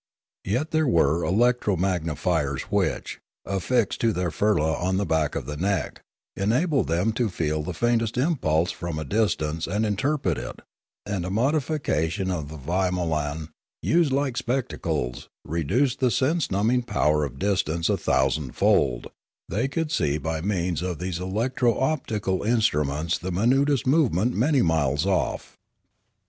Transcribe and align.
Yet 0.45 0.71
there 0.71 0.87
were 0.87 1.23
electro 1.23 1.75
magnifiers 1.75 2.63
which, 2.71 3.19
affixed 3.45 4.01
to 4.01 4.07
138 4.07 4.09
Limanora 4.09 4.15
their 4.15 4.65
firla 4.65 4.81
on 4.83 4.97
the 4.97 5.05
back 5.05 5.35
of 5.35 5.45
the 5.45 5.57
neck, 5.57 6.01
enabled 6.35 6.87
them 6.87 7.11
to 7.13 7.29
feel 7.29 7.61
the 7.61 7.75
faintest 7.75 8.17
impulse 8.17 8.71
from 8.71 8.97
a 8.97 9.05
distance 9.05 9.67
and 9.67 9.85
interpret 9.85 10.39
it, 10.39 10.63
and 11.05 11.23
a 11.23 11.29
modification 11.29 12.31
of 12.31 12.49
the 12.49 12.57
vimolan, 12.57 13.49
used 13.83 14.11
like 14.11 14.37
spec 14.37 14.69
tacles, 14.69 15.27
reduced 15.45 15.99
the 15.99 16.09
sense 16.09 16.49
numbing 16.49 16.81
power 16.81 17.23
of 17.23 17.37
distance 17.37 17.87
a 17.87 17.95
thousand 17.95 18.53
fold; 18.53 19.05
they 19.49 19.67
could 19.67 19.91
see 19.91 20.17
by 20.17 20.41
means 20.41 20.81
of 20.81 20.97
these 20.97 21.19
electro 21.19 21.77
optical 21.79 22.41
instruments 22.41 23.19
the 23.19 23.31
minutest 23.31 23.85
movement 23.85 24.33
many 24.35 24.63
miles 24.63 25.05
off. 25.05 25.59